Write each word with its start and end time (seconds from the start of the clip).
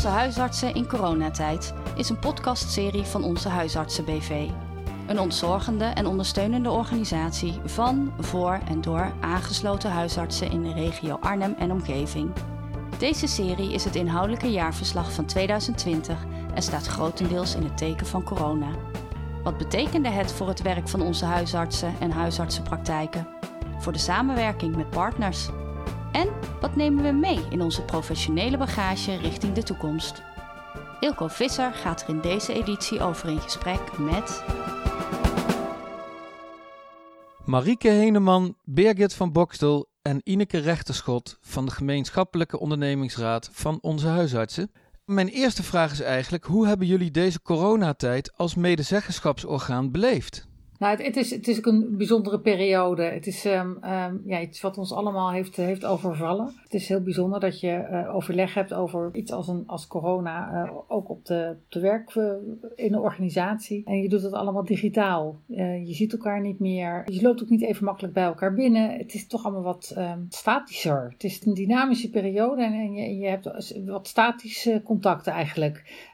Onze 0.00 0.12
huisartsen 0.12 0.74
in 0.74 0.86
coronatijd 0.86 1.74
is 1.94 2.08
een 2.08 2.18
podcastserie 2.18 3.02
van 3.02 3.24
Onze 3.24 3.48
Huisartsen 3.48 4.04
BV. 4.04 4.48
Een 5.06 5.20
ontzorgende 5.20 5.84
en 5.84 6.06
ondersteunende 6.06 6.70
organisatie 6.70 7.60
van, 7.64 8.12
voor 8.18 8.60
en 8.68 8.80
door 8.80 9.12
aangesloten 9.20 9.90
huisartsen 9.90 10.50
in 10.50 10.62
de 10.62 10.72
regio 10.72 11.18
Arnhem 11.20 11.54
en 11.58 11.70
omgeving. 11.72 12.30
Deze 12.98 13.26
serie 13.26 13.72
is 13.72 13.84
het 13.84 13.96
inhoudelijke 13.96 14.50
jaarverslag 14.50 15.12
van 15.12 15.24
2020 15.24 16.26
en 16.54 16.62
staat 16.62 16.86
grotendeels 16.86 17.54
in 17.54 17.62
het 17.62 17.76
teken 17.76 18.06
van 18.06 18.22
corona. 18.22 18.70
Wat 19.42 19.58
betekende 19.58 20.08
het 20.08 20.32
voor 20.32 20.48
het 20.48 20.62
werk 20.62 20.88
van 20.88 21.02
onze 21.02 21.24
huisartsen 21.24 21.94
en 21.98 22.10
huisartsenpraktijken? 22.10 23.28
Voor 23.78 23.92
de 23.92 23.98
samenwerking 23.98 24.76
met 24.76 24.90
partners? 24.90 25.48
En 26.12 26.28
wat 26.60 26.76
nemen 26.76 27.04
we 27.04 27.10
mee 27.10 27.40
in 27.50 27.62
onze 27.62 27.82
professionele 27.82 28.56
bagage 28.56 29.16
richting 29.16 29.52
de 29.52 29.62
toekomst? 29.62 30.22
Ilko 31.00 31.28
Visser 31.28 31.72
gaat 31.72 32.02
er 32.02 32.08
in 32.08 32.20
deze 32.20 32.52
editie 32.52 33.00
over 33.00 33.28
in 33.28 33.40
gesprek 33.40 33.98
met. 33.98 34.44
Marieke 37.44 37.88
Heneman, 37.88 38.56
Birgit 38.64 39.14
van 39.14 39.32
Bokstel 39.32 39.88
en 40.02 40.20
Ineke 40.24 40.58
Rechterschot 40.58 41.38
van 41.40 41.64
de 41.64 41.70
gemeenschappelijke 41.70 42.58
ondernemingsraad 42.58 43.48
van 43.52 43.78
onze 43.80 44.06
huisartsen. 44.06 44.70
Mijn 45.04 45.28
eerste 45.28 45.62
vraag 45.62 45.92
is 45.92 46.00
eigenlijk: 46.00 46.44
hoe 46.44 46.66
hebben 46.66 46.86
jullie 46.86 47.10
deze 47.10 47.42
coronatijd 47.42 48.32
als 48.36 48.54
medezeggenschapsorgaan 48.54 49.90
beleefd? 49.90 50.48
Nou, 50.80 51.02
het, 51.02 51.16
is, 51.16 51.30
het 51.30 51.48
is 51.48 51.58
ook 51.58 51.66
een 51.66 51.96
bijzondere 51.96 52.40
periode. 52.40 53.02
Het 53.02 53.26
is 53.26 53.44
um, 53.44 53.78
um, 53.84 54.22
ja, 54.24 54.40
iets 54.40 54.60
wat 54.60 54.78
ons 54.78 54.92
allemaal 54.92 55.32
heeft, 55.32 55.56
heeft 55.56 55.84
overvallen. 55.84 56.52
Het 56.62 56.74
is 56.74 56.88
heel 56.88 57.02
bijzonder 57.02 57.40
dat 57.40 57.60
je 57.60 57.88
uh, 57.90 58.14
overleg 58.14 58.54
hebt 58.54 58.74
over 58.74 59.10
iets 59.12 59.32
als, 59.32 59.48
een, 59.48 59.62
als 59.66 59.86
corona, 59.86 60.64
uh, 60.64 60.72
ook 60.88 61.08
op 61.08 61.24
de, 61.24 61.56
op 61.70 61.80
werk 61.80 62.14
in 62.74 62.92
de 62.92 63.00
organisatie. 63.00 63.82
En 63.84 64.02
je 64.02 64.08
doet 64.08 64.22
het 64.22 64.32
allemaal 64.32 64.64
digitaal. 64.64 65.40
je 65.46 65.94
ziet 65.94 66.12
elkaar 66.12 66.40
niet 66.40 66.58
meer. 66.58 67.02
Je 67.06 67.22
loopt 67.22 67.42
ook 67.42 67.48
niet 67.48 67.62
even 67.62 67.84
makkelijk 67.84 68.14
bij 68.14 68.24
elkaar 68.24 68.54
binnen. 68.54 68.96
Het 68.96 69.14
is 69.14 69.26
toch 69.26 69.44
allemaal 69.44 69.62
wat 69.62 69.94
um, 69.98 70.26
statischer. 70.28 71.10
Het 71.12 71.24
is 71.24 71.46
een 71.46 71.54
dynamische 71.54 72.10
periode 72.10 72.62
en, 72.62 72.72
en 72.72 72.92
je, 72.92 73.16
je, 73.16 73.26
hebt 73.26 73.72
wat 73.86 74.08
statische 74.08 74.80
contacten 74.84 75.32
eigenlijk. 75.32 76.08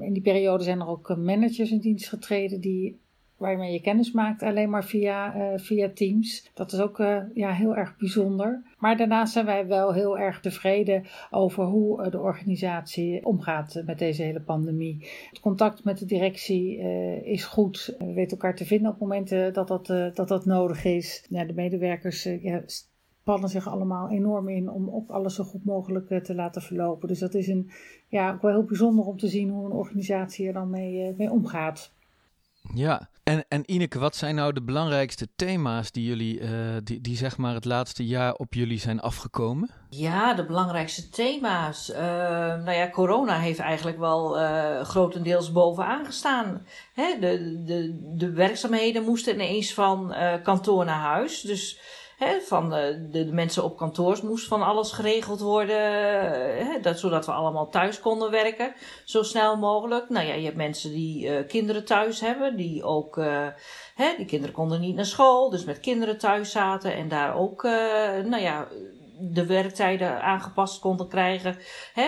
in 0.00 0.12
die 0.12 0.22
periode 0.22 0.64
zijn 0.64 0.80
er 0.80 0.88
ook 0.88 1.16
managers 1.16 1.70
in 1.70 1.78
dienst 1.78 2.08
getreden 2.08 2.60
die 2.60 3.04
waarmee 3.36 3.72
je 3.72 3.80
kennis 3.80 4.12
maakt 4.12 4.42
alleen 4.42 4.70
maar 4.70 4.84
via, 4.84 5.36
uh, 5.36 5.58
via 5.58 5.90
Teams. 5.94 6.50
Dat 6.54 6.72
is 6.72 6.80
ook 6.80 6.98
uh, 6.98 7.22
ja, 7.34 7.52
heel 7.52 7.76
erg 7.76 7.96
bijzonder. 7.96 8.62
Maar 8.78 8.96
daarnaast 8.96 9.32
zijn 9.32 9.46
wij 9.46 9.66
wel 9.66 9.92
heel 9.92 10.18
erg 10.18 10.40
tevreden 10.40 11.04
over 11.30 11.64
hoe 11.64 12.04
uh, 12.04 12.10
de 12.10 12.20
organisatie 12.20 13.24
omgaat 13.24 13.82
met 13.86 13.98
deze 13.98 14.22
hele 14.22 14.40
pandemie. 14.40 15.08
Het 15.30 15.40
contact 15.40 15.84
met 15.84 15.98
de 15.98 16.06
directie 16.06 16.78
is 17.24 17.44
goed. 17.44 17.94
We 17.98 18.12
weten 18.12 18.30
elkaar 18.30 18.56
te 18.56 18.64
vinden 18.64 18.92
op 18.92 18.98
momenten 18.98 19.52
dat 19.52 19.68
dat, 19.68 19.86
dat, 19.86 20.28
dat 20.28 20.44
nodig 20.44 20.84
is. 20.84 21.26
De 21.28 21.52
medewerkers 21.54 22.22
ja, 22.22 22.62
spannen 22.66 23.48
zich 23.48 23.68
allemaal 23.68 24.10
enorm 24.10 24.48
in 24.48 24.70
om 24.70 24.90
ook 24.90 25.10
alles 25.10 25.34
zo 25.34 25.44
goed 25.44 25.64
mogelijk 25.64 26.24
te 26.24 26.34
laten 26.34 26.62
verlopen. 26.62 27.08
Dus 27.08 27.18
dat 27.18 27.34
is 27.34 27.48
een, 27.48 27.70
ja, 28.08 28.32
ook 28.32 28.42
wel 28.42 28.50
heel 28.50 28.64
bijzonder 28.64 29.04
om 29.04 29.16
te 29.16 29.28
zien 29.28 29.50
hoe 29.50 29.66
een 29.66 29.72
organisatie 29.72 30.46
er 30.46 30.52
dan 30.52 30.70
mee, 30.70 31.14
mee 31.16 31.30
omgaat. 31.30 31.94
Ja, 32.74 33.08
en, 33.22 33.44
en 33.48 33.70
Ineke, 33.70 33.98
wat 33.98 34.16
zijn 34.16 34.34
nou 34.34 34.52
de 34.52 34.62
belangrijkste 34.62 35.28
thema's 35.36 35.90
die 35.90 36.06
jullie, 36.06 36.40
uh, 36.40 36.50
die, 36.84 37.00
die 37.00 37.16
zeg 37.16 37.36
maar 37.36 37.54
het 37.54 37.64
laatste 37.64 38.06
jaar 38.06 38.34
op 38.34 38.54
jullie 38.54 38.78
zijn 38.78 39.00
afgekomen? 39.00 39.70
Ja, 39.90 40.34
de 40.34 40.46
belangrijkste 40.46 41.08
thema's. 41.08 41.90
Uh, 41.90 41.96
nou 41.98 42.70
ja, 42.70 42.90
corona 42.90 43.38
heeft 43.38 43.58
eigenlijk 43.58 43.98
wel 43.98 44.40
uh, 44.40 44.80
grotendeels 44.80 45.52
bovenaan 45.52 46.04
gestaan. 46.04 46.66
Hè? 46.94 47.18
De, 47.20 47.62
de, 47.64 48.12
de 48.16 48.30
werkzaamheden 48.30 49.04
moesten 49.04 49.34
ineens 49.34 49.74
van 49.74 50.14
kantoor 50.42 50.84
naar 50.84 51.00
huis. 51.00 51.40
Dus 51.40 51.80
Hè, 52.16 52.40
van 52.40 52.70
de, 52.70 53.08
de, 53.10 53.24
mensen 53.24 53.64
op 53.64 53.76
kantoor 53.76 54.18
moest 54.22 54.46
van 54.46 54.62
alles 54.62 54.92
geregeld 54.92 55.40
worden. 55.40 55.80
Hè, 56.66 56.80
dat, 56.80 56.98
zodat 56.98 57.26
we 57.26 57.32
allemaal 57.32 57.68
thuis 57.68 58.00
konden 58.00 58.30
werken. 58.30 58.74
Zo 59.04 59.22
snel 59.22 59.56
mogelijk. 59.56 60.08
Nou 60.08 60.26
ja, 60.26 60.34
je 60.34 60.44
hebt 60.44 60.56
mensen 60.56 60.92
die 60.92 61.26
uh, 61.26 61.46
kinderen 61.46 61.84
thuis 61.84 62.20
hebben. 62.20 62.56
Die 62.56 62.84
ook, 62.84 63.16
uh, 63.16 63.46
hè, 63.94 64.14
die 64.16 64.26
kinderen 64.26 64.54
konden 64.54 64.80
niet 64.80 64.94
naar 64.94 65.04
school. 65.04 65.50
Dus 65.50 65.64
met 65.64 65.80
kinderen 65.80 66.18
thuis 66.18 66.50
zaten. 66.50 66.94
En 66.94 67.08
daar 67.08 67.36
ook, 67.36 67.64
uh, 67.64 67.72
nou 68.24 68.42
ja, 68.42 68.68
de 69.18 69.46
werktijden 69.46 70.22
aangepast 70.22 70.80
konden 70.80 71.08
krijgen. 71.08 71.56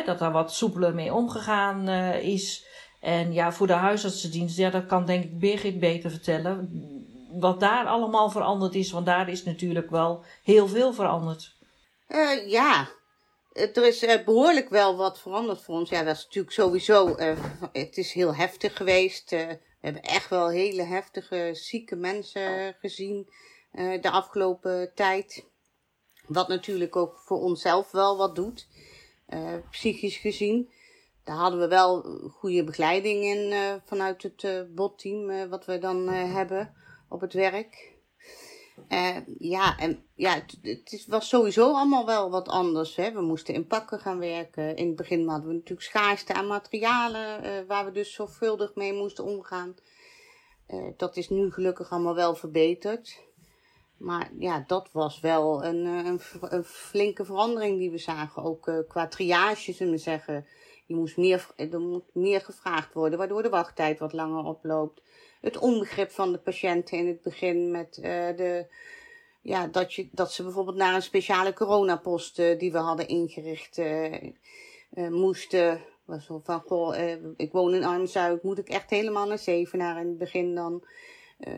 Dat 0.05 0.19
daar 0.19 0.33
wat 0.33 0.53
soepeler 0.53 0.95
mee 0.95 1.15
omgegaan 1.15 1.89
is. 2.19 2.67
En 3.01 3.33
ja, 3.33 3.53
voor 3.53 3.67
de 3.67 3.73
huisartsendienst, 3.73 4.57
ja, 4.57 4.71
dat 4.71 4.87
kan 4.87 5.07
denk 5.07 5.25
ik 5.25 5.39
Birgit 5.39 5.81
beter 5.81 6.11
vertellen 6.11 6.89
wat 7.29 7.61
daar 7.61 7.87
allemaal 7.87 8.31
veranderd 8.31 8.75
is, 8.75 8.91
want 8.91 9.07
daar 9.07 9.29
is 9.29 9.45
natuurlijk 9.45 9.91
wel 9.91 10.25
heel 10.43 10.69
veel 10.69 10.93
veranderd. 10.93 11.57
Uh, 12.09 12.49
ja, 12.51 12.89
er 13.53 13.87
is 13.87 14.03
uh, 14.03 14.25
behoorlijk 14.25 14.69
wel 14.69 14.97
wat 14.97 15.21
veranderd 15.21 15.63
voor 15.63 15.75
ons. 15.75 15.91
Ja, 15.91 16.03
dat 16.03 16.17
is 16.17 16.25
natuurlijk 16.25 16.55
sowieso. 16.55 17.17
Het 17.73 17.97
is 17.97 18.13
heel 18.13 18.35
heftig 18.35 18.77
geweest. 18.77 19.31
we 19.31 19.59
hebben 19.81 20.03
echt 20.03 20.31
wel 20.31 20.49
hele 20.49 20.83
heftige, 20.83 21.51
zieke 21.53 21.97
mensen 21.97 22.77
gezien 22.81 23.29
de 24.01 24.11
afgelopen 24.11 24.93
tijd. 24.95 25.45
Wat 26.27 26.49
natuurlijk 26.49 26.97
ook 26.97 27.19
voor 27.25 27.41
onszelf 27.41 27.91
wel 27.91 28.17
wat 28.17 28.35
doet, 28.35 28.69
psychisch 29.71 30.17
gezien. 30.17 30.71
Daar 31.25 31.37
hadden 31.37 31.61
we 31.61 31.69
wel 31.69 32.03
goede 32.31 32.65
begeleiding 32.65 33.25
in 33.25 33.55
vanuit 33.85 34.23
het 34.23 34.75
botteam, 34.75 35.49
wat 35.49 35.65
we 35.65 35.79
dan 35.79 36.09
hebben 36.09 36.75
op 37.09 37.21
het 37.21 37.33
werk. 37.33 37.97
Uh, 38.89 39.17
ja, 39.39 39.77
en 39.79 40.05
ja, 40.15 40.35
het, 40.35 40.59
het, 40.63 41.05
was 41.09 41.29
sowieso 41.29 41.73
allemaal 41.75 42.07
wel 42.07 42.31
wat 42.31 42.49
anders. 42.49 42.97
Hè. 42.97 43.13
We 43.13 43.21
moesten 43.21 43.55
in 43.55 43.67
pakken 43.67 43.99
gaan 43.99 44.19
werken. 44.19 44.77
In 44.77 44.87
het 44.87 44.97
begin 44.97 45.29
hadden 45.29 45.49
we 45.49 45.55
natuurlijk 45.55 45.83
schaarste 45.83 46.35
aan 46.35 46.47
materialen, 46.47 47.45
uh, 47.45 47.53
waar 47.67 47.85
we 47.85 47.93
dus 47.93 48.15
zorgvuldig 48.15 48.75
mee 48.75 48.93
moesten 48.93 49.25
omgaan. 49.25 49.75
Uh, 50.69 50.87
dat 50.97 51.17
is 51.17 51.29
nu 51.29 51.51
gelukkig 51.51 51.91
allemaal 51.91 52.15
wel 52.15 52.35
verbeterd. 52.35 53.27
Maar 53.97 54.31
ja, 54.39 54.65
dat 54.67 54.89
was 54.93 55.21
wel 55.21 55.65
een, 55.65 55.85
een, 55.85 56.21
een 56.41 56.65
flinke 56.65 57.25
verandering 57.25 57.79
die 57.79 57.91
we 57.91 57.99
zagen. 57.99 58.43
Ook 58.43 58.85
qua 58.89 59.09
triage, 59.09 59.73
zullen 59.73 59.93
we 59.93 59.99
zeggen. 59.99 60.47
Je 60.89 60.95
moest 60.95 61.17
meer, 61.17 61.47
er 61.57 61.81
moet 61.81 62.15
meer 62.15 62.41
gevraagd 62.41 62.95
worden, 62.95 63.19
waardoor 63.19 63.43
de 63.43 63.49
wachttijd 63.49 63.99
wat 63.99 64.13
langer 64.13 64.45
oploopt 64.45 65.03
het 65.41 65.57
onbegrip 65.57 66.11
van 66.11 66.33
de 66.33 66.39
patiënten 66.39 66.99
in 66.99 67.07
het 67.07 67.23
begin 67.23 67.71
met 67.71 67.97
uh, 67.97 68.05
de, 68.37 68.67
ja, 69.41 69.67
dat, 69.67 69.95
je, 69.95 70.09
dat 70.13 70.33
ze 70.33 70.43
bijvoorbeeld 70.43 70.77
naar 70.77 70.95
een 70.95 71.03
speciale 71.03 71.53
coronapost 71.53 72.39
uh, 72.39 72.59
die 72.59 72.73
we 72.73 72.79
hadden 72.79 73.09
ingericht 73.09 73.79
uh, 73.79 74.13
moesten. 75.09 75.81
Was 76.05 76.25
zo 76.25 76.41
van, 76.45 76.61
goh, 76.61 76.97
ik 77.37 77.53
woon 77.53 77.75
in 77.75 77.85
Arnhem-Zuid, 77.85 78.43
moet 78.43 78.59
ik 78.59 78.69
echt 78.69 78.91
helemaal 78.91 79.27
naar 79.27 79.39
Zevenaar 79.39 80.01
in 80.01 80.07
het 80.07 80.19
begin 80.19 80.55
dan. 80.55 80.85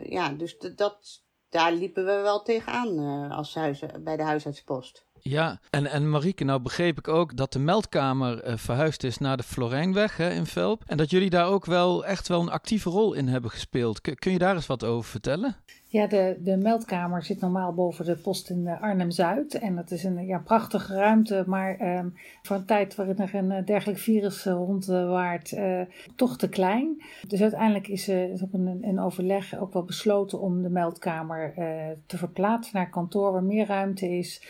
ja, 0.03 0.29
dus 0.29 0.57
dat, 0.75 1.23
daar 1.49 1.71
liepen 1.71 2.05
we 2.05 2.11
wel 2.11 2.41
tegenaan 2.41 3.31
als 3.31 3.55
huis, 3.55 3.83
bij 3.99 4.17
de 4.17 4.23
huisartspost. 4.23 5.05
Ja, 5.23 5.59
en, 5.69 5.85
en 5.85 6.09
Marieke, 6.09 6.43
nou 6.43 6.61
begreep 6.61 6.97
ik 6.97 7.07
ook 7.07 7.37
dat 7.37 7.53
de 7.53 7.59
meldkamer 7.59 8.47
uh, 8.47 8.53
verhuisd 8.57 9.03
is 9.03 9.17
naar 9.17 9.37
de 9.37 9.43
Florijnweg 9.43 10.17
hè, 10.17 10.31
in 10.31 10.45
Velp. 10.45 10.83
En 10.85 10.97
dat 10.97 11.09
jullie 11.09 11.29
daar 11.29 11.47
ook 11.47 11.65
wel 11.65 12.05
echt 12.05 12.27
wel 12.27 12.41
een 12.41 12.49
actieve 12.49 12.89
rol 12.89 13.13
in 13.13 13.27
hebben 13.27 13.51
gespeeld. 13.51 14.01
kun 14.01 14.31
je 14.31 14.37
daar 14.37 14.55
eens 14.55 14.67
wat 14.67 14.83
over 14.83 15.09
vertellen? 15.09 15.55
Ja, 15.91 16.07
de, 16.07 16.37
de 16.39 16.57
meldkamer 16.57 17.23
zit 17.23 17.39
normaal 17.39 17.73
boven 17.73 18.05
de 18.05 18.15
post 18.15 18.49
in 18.49 18.67
eh, 18.67 18.81
Arnhem-Zuid. 18.81 19.53
En 19.53 19.75
dat 19.75 19.91
is 19.91 20.03
een 20.03 20.25
ja, 20.25 20.39
prachtige 20.39 20.93
ruimte, 20.93 21.43
maar 21.47 21.77
eh, 21.77 22.05
voor 22.41 22.55
een 22.55 22.65
tijd 22.65 22.95
waarin 22.95 23.17
er 23.17 23.35
een 23.35 23.51
uh, 23.51 23.65
dergelijk 23.65 23.99
virus 23.99 24.45
uh, 24.45 24.53
rondwaart, 24.53 25.55
toch 26.15 26.37
te 26.37 26.49
klein. 26.49 27.01
Dus 27.27 27.41
uiteindelijk 27.41 27.87
is, 27.87 28.07
is 28.07 28.41
op 28.41 28.53
een, 28.53 28.77
een, 28.81 28.99
overleg 28.99 29.59
ook 29.59 29.73
wel 29.73 29.83
besloten 29.83 30.39
om 30.39 30.61
de 30.61 30.69
meldkamer 30.69 31.53
te 32.05 32.17
verplaatsen 32.17 32.75
naar 32.75 32.89
kantoor 32.89 33.31
waar 33.31 33.43
meer 33.43 33.67
ruimte 33.67 34.09
is. 34.17 34.47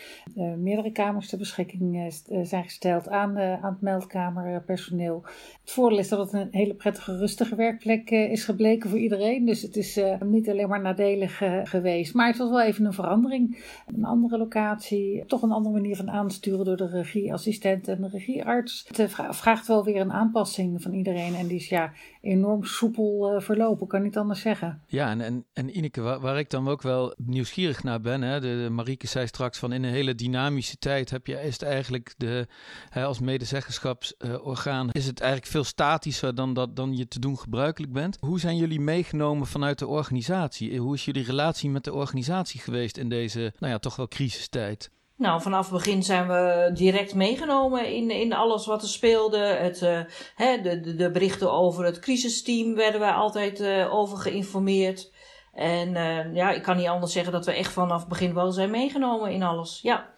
meerdere 0.56 0.92
kamers 0.92 1.28
ter 1.28 1.38
beschikking 1.38 2.12
zijn 2.42 2.64
gesteld 2.64 3.08
aan, 3.08 3.38
aan 3.38 3.72
het 3.72 3.80
meldkamerpersoneel. 3.80 5.22
Het 5.60 5.70
voordeel 5.70 5.98
is 5.98 6.08
dat 6.08 6.18
het 6.18 6.32
een 6.32 6.48
hele 6.50 6.74
prettige, 6.74 7.16
rustige 7.16 7.54
werkplek 7.54 8.10
is 8.10 8.44
gebleken 8.44 8.90
voor 8.90 8.98
iedereen. 8.98 9.44
Dus 9.44 9.62
het 9.62 9.76
is 9.76 10.00
niet 10.20 10.50
alleen 10.50 10.68
maar 10.68 10.80
nadelig 10.80 11.31
geweest. 11.64 12.14
Maar 12.14 12.26
het 12.26 12.36
was 12.36 12.50
wel 12.50 12.62
even 12.62 12.84
een 12.84 12.92
verandering. 12.92 13.64
Een 13.86 14.04
andere 14.04 14.38
locatie, 14.38 15.24
toch 15.26 15.42
een 15.42 15.52
andere 15.52 15.74
manier 15.74 15.96
van 15.96 16.10
aansturen 16.10 16.64
door 16.64 16.76
de 16.76 16.88
regieassistent 16.88 17.88
en 17.88 18.00
de 18.00 18.08
regiearts. 18.08 18.88
Het 18.94 19.14
vraagt 19.30 19.66
wel 19.66 19.84
weer 19.84 20.00
een 20.00 20.12
aanpassing 20.12 20.82
van 20.82 20.92
iedereen. 20.92 21.34
En 21.34 21.46
die 21.46 21.56
is 21.56 21.68
ja, 21.68 21.92
enorm 22.22 22.64
soepel 22.64 23.40
verlopen, 23.40 23.86
kan 23.86 24.02
niet 24.02 24.16
anders 24.16 24.40
zeggen. 24.40 24.82
Ja, 24.86 25.10
en, 25.10 25.20
en, 25.20 25.44
en 25.52 25.76
Ineke, 25.76 26.00
waar, 26.00 26.38
ik 26.38 26.50
dan 26.50 26.68
ook 26.68 26.82
wel 26.82 27.14
nieuwsgierig 27.16 27.82
naar 27.82 28.00
ben, 28.00 28.22
hè, 28.22 28.40
de, 28.40 28.68
Marieke 28.70 29.06
zei 29.06 29.26
straks 29.26 29.58
van 29.58 29.72
in 29.72 29.82
een 29.82 29.92
hele 29.92 30.14
dynamische 30.14 30.76
tijd 30.76 31.10
heb 31.10 31.26
je, 31.26 31.42
is 31.42 31.52
het 31.52 31.62
eigenlijk 31.62 32.14
de, 32.16 32.46
hè, 32.88 33.04
als 33.04 33.20
medezeggenschapsorgaan, 33.20 34.90
is 34.90 35.06
het 35.06 35.20
eigenlijk 35.20 35.52
veel 35.52 35.64
statischer 35.64 36.34
dan, 36.34 36.54
dat, 36.54 36.76
dan 36.76 36.96
je 36.96 37.08
te 37.08 37.18
doen 37.18 37.38
gebruikelijk 37.38 37.92
bent. 37.92 38.16
Hoe 38.20 38.40
zijn 38.40 38.56
jullie 38.56 38.80
meegenomen 38.80 39.46
vanuit 39.46 39.78
de 39.78 39.86
organisatie? 39.86 40.78
Hoe 40.78 40.94
is 40.94 41.04
jullie 41.04 41.24
relatie 41.24 41.70
met 41.70 41.84
de 41.84 41.92
organisatie 41.92 42.60
geweest 42.60 42.96
in 42.96 43.08
deze, 43.08 43.52
nou 43.58 43.72
ja, 43.72 43.78
toch 43.78 43.96
wel 43.96 44.08
crisistijd? 44.08 44.90
Nou, 45.22 45.42
vanaf 45.42 45.70
het 45.70 45.74
begin 45.74 46.02
zijn 46.02 46.28
we 46.28 46.70
direct 46.74 47.14
meegenomen 47.14 47.94
in, 47.94 48.10
in 48.10 48.32
alles 48.32 48.66
wat 48.66 48.82
er 48.82 48.88
speelde. 48.88 49.38
Het, 49.38 49.82
uh, 49.82 50.00
hè, 50.34 50.60
de, 50.60 50.80
de, 50.80 50.94
de, 50.94 51.10
berichten 51.10 51.52
over 51.52 51.84
het 51.84 51.98
crisisteam 51.98 52.74
werden 52.74 53.00
wij 53.00 53.12
altijd 53.12 53.60
uh, 53.60 53.94
over 53.94 54.18
geïnformeerd. 54.18 55.12
En 55.52 55.88
uh, 55.88 56.34
ja, 56.34 56.50
ik 56.50 56.62
kan 56.62 56.76
niet 56.76 56.86
anders 56.86 57.12
zeggen 57.12 57.32
dat 57.32 57.46
we 57.46 57.52
echt 57.52 57.72
vanaf 57.72 58.00
het 58.00 58.08
begin 58.08 58.34
wel 58.34 58.52
zijn 58.52 58.70
meegenomen 58.70 59.32
in 59.32 59.42
alles. 59.42 59.80
Ja. 59.82 60.14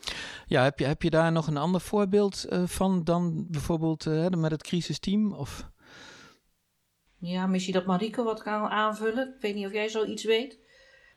Ja, 0.47 0.63
heb 0.63 0.79
je, 0.79 0.85
heb 0.85 1.03
je 1.03 1.11
daar 1.11 1.33
nog 1.33 1.47
een 1.47 1.57
ander 1.57 1.81
voorbeeld 1.81 2.47
van 2.65 3.05
dan 3.05 3.47
bijvoorbeeld 3.49 4.05
met 4.37 4.51
het 4.51 4.63
crisisteam? 4.63 5.33
Of? 5.33 5.71
Ja, 7.19 7.47
misschien 7.47 7.75
dat 7.75 7.87
Marieke 7.87 8.23
wat 8.23 8.43
kan 8.43 8.69
aanvullen. 8.69 9.29
Ik 9.35 9.41
weet 9.41 9.55
niet 9.55 9.67
of 9.67 9.73
jij 9.73 9.89
zoiets 9.89 10.25
weet. 10.25 10.59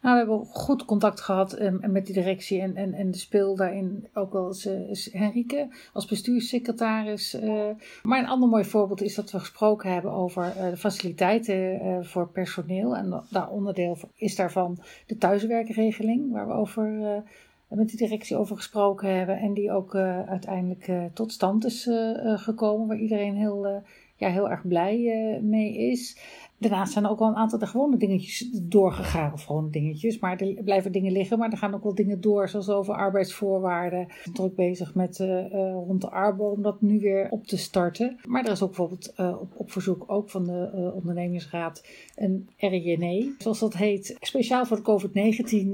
Nou, 0.01 0.13
we 0.13 0.31
hebben 0.31 0.45
goed 0.45 0.85
contact 0.85 1.21
gehad 1.21 1.59
um, 1.61 1.79
met 1.91 2.05
die 2.05 2.15
directie 2.15 2.61
en, 2.61 2.75
en, 2.75 2.93
en 2.93 3.11
de 3.11 3.17
speel 3.17 3.55
daarin 3.55 4.07
ook 4.13 4.33
wel 4.33 4.47
eens 4.47 4.67
uh, 4.67 5.21
Henrike 5.21 5.67
als 5.93 6.05
bestuurssecretaris. 6.05 7.35
Uh, 7.35 7.65
maar 8.03 8.19
een 8.19 8.27
ander 8.27 8.49
mooi 8.49 8.65
voorbeeld 8.65 9.01
is 9.01 9.15
dat 9.15 9.31
we 9.31 9.39
gesproken 9.39 9.93
hebben 9.93 10.11
over 10.11 10.53
uh, 10.57 10.69
de 10.69 10.77
faciliteiten 10.77 12.05
voor 12.05 12.29
personeel. 12.29 12.95
En 12.95 13.23
daar 13.29 13.49
onderdeel 13.49 13.97
is 14.15 14.35
daarvan 14.35 14.79
de 15.05 15.17
thuiswerkregeling, 15.17 16.31
waar 16.31 16.47
we 16.47 16.53
over 16.53 17.23
met 17.67 17.89
die 17.89 17.97
directie 17.97 18.37
over 18.37 18.55
gesproken 18.55 19.15
hebben. 19.15 19.37
En 19.37 19.53
die 19.53 19.71
ook 19.71 19.95
uiteindelijk 19.95 20.91
tot 21.13 21.31
stand 21.31 21.65
is 21.65 21.89
gekomen, 22.23 22.87
waar 22.87 22.97
iedereen 22.97 23.35
heel, 23.35 23.83
ja, 24.15 24.29
heel 24.29 24.49
erg 24.49 24.67
blij 24.67 24.97
mee 25.41 25.77
is. 25.77 26.17
Daarnaast 26.59 26.93
zijn 26.93 27.05
er 27.05 27.09
ook 27.09 27.19
wel 27.19 27.27
een 27.27 27.35
aantal 27.35 27.59
de 27.59 27.67
gewone 27.67 27.97
dingetjes 27.97 28.49
doorgegaan. 28.53 29.33
Of 29.33 29.43
gewone 29.43 29.69
dingetjes, 29.69 30.19
maar 30.19 30.37
er 30.37 30.63
blijven 30.63 30.91
dingen 30.91 31.11
liggen. 31.11 31.39
Maar 31.39 31.51
er 31.51 31.57
gaan 31.57 31.73
ook 31.73 31.83
wel 31.83 31.95
dingen 31.95 32.21
door, 32.21 32.49
zoals 32.49 32.69
over 32.69 32.93
arbeidsvoorwaarden. 32.93 34.01
Ik 34.01 34.21
ben 34.23 34.33
druk 34.33 34.55
bezig 34.55 34.95
met 34.95 35.19
uh, 35.19 35.51
rond 35.71 36.01
de 36.01 36.09
Arbo 36.09 36.45
om 36.49 36.61
dat 36.61 36.81
nu 36.81 36.99
weer 36.99 37.27
op 37.29 37.47
te 37.47 37.57
starten. 37.57 38.19
Maar 38.27 38.45
er 38.45 38.51
is 38.51 38.61
ook 38.61 38.67
bijvoorbeeld 38.67 39.13
uh, 39.19 39.41
op, 39.41 39.53
op, 39.55 39.71
verzoek 39.71 40.03
ook 40.07 40.29
van 40.29 40.45
de 40.45 40.91
ondernemingsraad 40.95 41.83
een 42.15 42.49
RJNE, 42.57 43.35
zoals 43.37 43.59
dat 43.59 43.73
heet, 43.73 44.17
speciaal 44.19 44.65
voor 44.65 44.77
de 44.77 45.09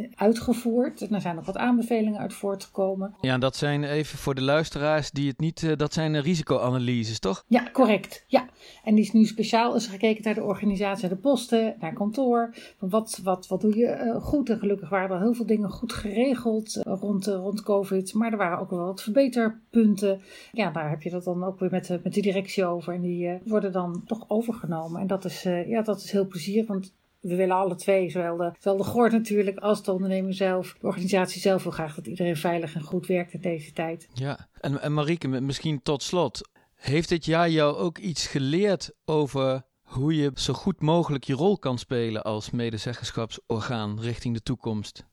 COVID-19 0.09 0.15
uitgevoerd. 0.15 1.01
En 1.01 1.13
er 1.13 1.21
zijn 1.21 1.35
nog 1.35 1.45
wat 1.45 1.57
aanbevelingen 1.57 2.19
uit 2.19 2.33
voortgekomen. 2.33 3.15
Ja, 3.21 3.37
dat 3.37 3.55
zijn 3.55 3.83
even 3.83 4.17
voor 4.17 4.35
de 4.35 4.41
luisteraars 4.41 5.11
die 5.11 5.27
het 5.27 5.39
niet, 5.39 5.77
dat 5.77 5.93
zijn 5.93 6.21
risicoanalyses, 6.21 7.19
toch? 7.19 7.43
Ja, 7.47 7.69
correct. 7.71 8.23
Ja, 8.27 8.45
en 8.83 8.95
die 8.95 9.03
is 9.03 9.11
nu 9.11 9.25
speciaal 9.25 9.75
is 9.75 9.87
gekeken 9.87 10.23
naar 10.23 10.33
de 10.33 10.43
organisatie 10.43 10.71
organisatie, 10.73 11.09
de 11.09 11.21
posten, 11.21 11.75
naar 11.79 11.93
kantoor. 11.93 12.55
Wat, 12.79 13.19
wat, 13.23 13.47
wat 13.47 13.61
doe 13.61 13.77
je 13.77 13.87
uh, 13.87 14.23
goed? 14.23 14.49
En 14.49 14.59
gelukkig 14.59 14.89
waren 14.89 15.15
er 15.15 15.21
heel 15.21 15.33
veel 15.33 15.45
dingen 15.45 15.69
goed 15.69 15.93
geregeld 15.93 16.75
uh, 16.75 16.93
rond, 16.99 17.27
uh, 17.27 17.35
rond 17.35 17.63
COVID. 17.63 18.13
Maar 18.13 18.31
er 18.31 18.37
waren 18.37 18.59
ook 18.59 18.69
wel 18.69 18.85
wat 18.85 19.01
verbeterpunten. 19.01 20.21
Ja, 20.51 20.71
daar 20.71 20.89
heb 20.89 21.01
je 21.01 21.09
dat 21.09 21.23
dan 21.23 21.43
ook 21.43 21.59
weer 21.59 21.71
met, 21.71 21.99
met 22.03 22.13
de 22.13 22.21
directie 22.21 22.65
over. 22.65 22.93
En 22.93 23.01
die 23.01 23.39
worden 23.45 23.71
dan 23.71 24.03
toch 24.05 24.25
overgenomen. 24.27 25.01
En 25.01 25.07
dat 25.07 25.25
is, 25.25 25.43
ja, 25.43 25.81
dat 25.81 25.97
is 25.97 26.11
heel 26.11 26.27
plezierig. 26.27 26.67
Want 26.67 26.93
we 27.19 27.35
willen 27.35 27.55
alle 27.55 27.75
twee, 27.75 28.09
zowel 28.09 28.37
de, 28.37 28.51
zowel 28.59 28.77
de 28.77 28.83
Gord 28.83 29.11
natuurlijk 29.11 29.57
als 29.57 29.83
de 29.83 29.91
ondernemer 29.91 30.33
zelf. 30.33 30.75
De 30.79 30.87
organisatie 30.87 31.41
zelf 31.41 31.63
wil 31.63 31.71
graag 31.71 31.95
dat 31.95 32.07
iedereen 32.07 32.37
veilig 32.37 32.75
en 32.75 32.81
goed 32.81 33.07
werkt 33.07 33.33
in 33.33 33.41
deze 33.41 33.71
tijd. 33.71 34.07
Ja, 34.13 34.47
en, 34.59 34.81
en 34.81 34.93
Marieke, 34.93 35.27
misschien 35.27 35.81
tot 35.81 36.03
slot. 36.03 36.49
Heeft 36.75 37.09
dit 37.09 37.25
jaar 37.25 37.49
jou 37.49 37.75
ook 37.77 37.97
iets 37.97 38.27
geleerd 38.27 38.91
over 39.05 39.63
hoe 39.93 40.15
je 40.15 40.31
zo 40.35 40.53
goed 40.53 40.81
mogelijk 40.81 41.23
je 41.23 41.33
rol 41.33 41.57
kan 41.57 41.77
spelen 41.77 42.23
als 42.23 42.51
medezeggenschapsorgaan 42.51 43.99
richting 43.99 44.33
de 44.35 44.41
toekomst? 44.41 45.05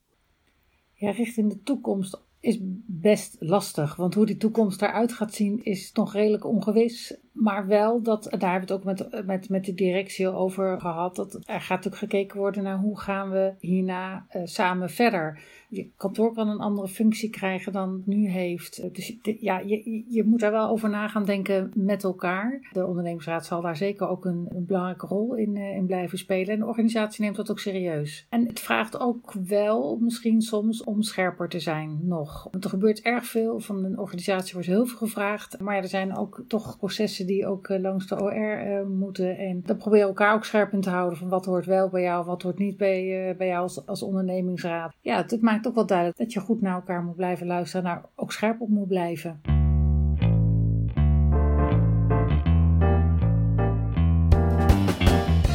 Ja, 0.93 1.11
richting 1.11 1.49
de 1.49 1.61
toekomst 1.63 2.21
is 2.39 2.57
best 2.85 3.35
lastig. 3.39 3.95
Want 3.95 4.13
hoe 4.13 4.25
die 4.25 4.37
toekomst 4.37 4.81
eruit 4.81 5.13
gaat 5.13 5.33
zien 5.33 5.63
is 5.63 5.91
nog 5.91 6.13
redelijk 6.13 6.45
ongewis. 6.45 7.17
Maar 7.31 7.67
wel 7.67 8.01
dat, 8.01 8.23
daar 8.23 8.51
hebben 8.51 8.67
we 8.67 8.73
het 8.73 9.03
ook 9.03 9.11
met, 9.11 9.25
met, 9.25 9.49
met 9.49 9.65
de 9.65 9.73
directie 9.73 10.27
over 10.27 10.79
gehad. 10.79 11.15
Dat 11.15 11.33
er 11.33 11.61
gaat 11.61 11.69
natuurlijk 11.69 11.95
gekeken 11.95 12.37
worden 12.37 12.63
naar 12.63 12.77
hoe 12.77 12.99
gaan 12.99 13.29
we 13.29 13.53
hierna 13.59 14.25
uh, 14.35 14.41
samen 14.45 14.89
verder 14.89 15.39
je 15.71 15.89
kantoor 15.97 16.33
kan 16.33 16.47
een 16.47 16.59
andere 16.59 16.87
functie 16.87 17.29
krijgen 17.29 17.71
dan 17.71 17.93
het 17.93 18.05
nu 18.05 18.29
heeft. 18.29 18.93
Dus 18.93 19.17
ja, 19.39 19.59
je, 19.59 20.03
je 20.07 20.23
moet 20.23 20.39
daar 20.39 20.51
wel 20.51 20.69
over 20.69 20.89
na 20.89 21.07
gaan 21.07 21.25
denken 21.25 21.71
met 21.75 22.03
elkaar. 22.03 22.69
De 22.71 22.85
ondernemingsraad 22.85 23.45
zal 23.45 23.61
daar 23.61 23.77
zeker 23.77 24.07
ook 24.07 24.25
een, 24.25 24.47
een 24.49 24.65
belangrijke 24.65 25.07
rol 25.07 25.35
in, 25.35 25.55
uh, 25.55 25.75
in 25.75 25.85
blijven 25.85 26.17
spelen. 26.17 26.53
En 26.53 26.59
de 26.59 26.65
organisatie 26.65 27.23
neemt 27.23 27.35
dat 27.35 27.51
ook 27.51 27.59
serieus. 27.59 28.25
En 28.29 28.47
het 28.47 28.59
vraagt 28.59 28.99
ook 28.99 29.33
wel 29.33 29.97
misschien 30.01 30.41
soms 30.41 30.83
om 30.83 31.01
scherper 31.01 31.49
te 31.49 31.59
zijn 31.59 31.99
nog. 32.03 32.47
Want 32.51 32.63
er 32.63 32.69
gebeurt 32.69 33.01
erg 33.01 33.25
veel. 33.25 33.59
Van 33.59 33.83
een 33.83 33.99
organisatie 33.99 34.53
wordt 34.53 34.67
heel 34.67 34.85
veel 34.85 34.97
gevraagd. 34.97 35.59
Maar 35.59 35.77
er 35.77 35.87
zijn 35.87 36.17
ook 36.17 36.43
toch 36.47 36.77
processen 36.77 37.20
die 37.25 37.47
ook 37.47 37.69
uh, 37.69 37.79
langs 37.79 38.07
de 38.07 38.21
OR 38.21 38.31
eh, 38.31 38.85
moeten. 38.85 39.37
En 39.37 39.61
dan 39.65 39.77
proberen 39.77 40.07
elkaar 40.07 40.33
ook 40.33 40.45
scherp 40.45 40.73
in 40.73 40.81
te 40.81 40.89
houden 40.89 41.17
van 41.17 41.29
wat 41.29 41.45
hoort 41.45 41.65
wel 41.65 41.89
bij 41.89 42.01
jou, 42.01 42.25
wat 42.25 42.41
hoort 42.41 42.57
niet 42.57 42.77
bij, 42.77 43.35
bij 43.37 43.47
jou 43.47 43.61
als, 43.61 43.85
als 43.85 44.03
ondernemingsraad. 44.03 44.93
Ja, 45.01 45.17
het 45.17 45.41
maakt 45.41 45.67
ook 45.67 45.75
wel 45.75 45.85
duidelijk 45.85 46.17
dat 46.17 46.33
je 46.33 46.39
goed 46.39 46.61
naar 46.61 46.75
elkaar 46.75 47.03
moet 47.03 47.15
blijven 47.15 47.47
luisteren, 47.47 47.83
naar 47.83 48.05
ook 48.15 48.31
scherp 48.31 48.61
op 48.61 48.69
moet 48.69 48.87
blijven. 48.87 49.41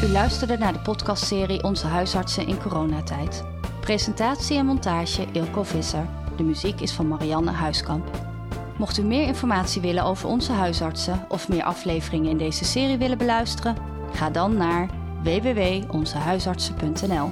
U 0.07 0.09
luisterde 0.09 0.59
naar 0.59 0.73
de 0.73 0.81
podcastserie 0.81 1.63
Onze 1.63 1.87
huisartsen 1.87 2.47
in 2.47 2.59
coronatijd. 2.59 3.45
Presentatie 3.81 4.57
en 4.57 4.67
montage 4.67 5.27
Ilko 5.33 5.63
Visser. 5.63 6.07
De 6.37 6.43
muziek 6.43 6.81
is 6.81 6.93
van 6.93 7.09
Marianne 7.09 7.51
Huiskamp. 7.51 8.36
Mocht 8.79 8.99
u 8.99 9.03
meer 9.03 9.27
informatie 9.27 9.83
willen 9.83 10.05
over 10.05 10.29
onze 10.29 10.53
huisartsen 10.53 11.25
of 11.29 11.49
meer 11.49 11.63
afleveringen 11.63 12.31
in 12.31 12.39
deze 12.39 12.65
serie 12.65 12.99
willen 12.99 13.19
beluisteren, 13.19 13.77
ga 14.13 14.31
dan 14.31 14.57
naar 14.57 14.89
www.onzehuisartsen.nl. 15.23 17.31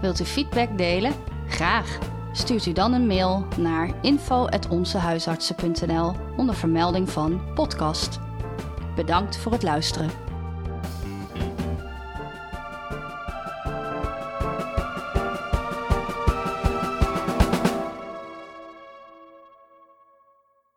Wilt 0.00 0.20
u 0.20 0.24
feedback 0.24 0.78
delen? 0.78 1.12
Graag. 1.48 1.98
Stuurt 2.32 2.66
u 2.66 2.72
dan 2.72 2.92
een 2.92 3.06
mail 3.06 3.46
naar 3.56 3.90
info.onzehuisartsen.nl 4.02 6.14
onder 6.36 6.54
vermelding 6.54 7.10
van 7.10 7.40
podcast. 7.54 8.20
Bedankt 8.96 9.36
voor 9.36 9.52
het 9.52 9.62
luisteren. 9.62 10.23